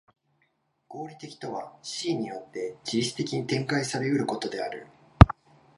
[0.87, 4.87] 合理的とは思惟によって自律的に展開され得ることである。